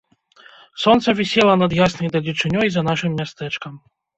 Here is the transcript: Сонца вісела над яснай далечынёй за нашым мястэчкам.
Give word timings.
Сонца 0.85 1.15
вісела 1.19 1.53
над 1.63 1.71
яснай 1.81 2.09
далечынёй 2.17 2.67
за 2.77 2.81
нашым 2.89 3.11
мястэчкам. 3.21 3.73